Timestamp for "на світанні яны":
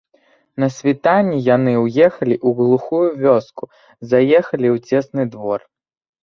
0.61-1.73